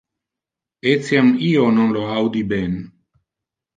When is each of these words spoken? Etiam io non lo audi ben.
Etiam 0.93 1.29
io 1.51 1.69
non 1.75 1.91
lo 1.95 2.03
audi 2.17 2.43
ben. 2.53 2.73